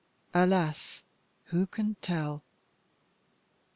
[0.33, 1.03] Alas!
[1.49, 2.41] who can tell?"